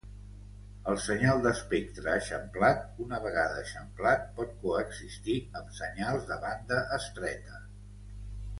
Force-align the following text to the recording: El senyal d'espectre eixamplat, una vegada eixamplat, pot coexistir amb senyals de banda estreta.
El 0.91 0.95
senyal 1.07 1.41
d'espectre 1.43 2.09
eixamplat, 2.13 2.81
una 3.05 3.19
vegada 3.27 3.59
eixamplat, 3.65 4.25
pot 4.41 4.57
coexistir 4.65 5.37
amb 5.61 5.77
senyals 5.83 6.27
de 6.33 6.39
banda 6.49 6.81
estreta. 7.01 7.63